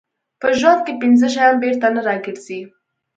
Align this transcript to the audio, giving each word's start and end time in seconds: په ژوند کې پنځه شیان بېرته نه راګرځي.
په 0.41 0.47
ژوند 0.59 0.81
کې 0.85 0.93
پنځه 1.01 1.27
شیان 1.33 1.55
بېرته 1.63 1.87
نه 1.95 2.01
راګرځي. 2.07 2.61